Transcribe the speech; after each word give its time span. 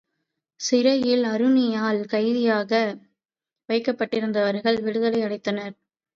சிறையில் 0.59 1.23
ஆருணியால் 1.23 2.05
கைதியாக 2.05 2.71
வைக்கப்பட்டிருந்தவர்கள் 3.69 4.81
விடுதலை 4.81 5.21
அடைந்தனர். 5.23 5.75